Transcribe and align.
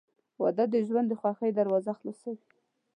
•واده 0.41 0.65
د 0.73 0.75
ژوند 0.87 1.07
د 1.09 1.13
خوښۍ 1.21 1.51
دروازه 1.53 1.91
خلاصوي. 1.99 2.43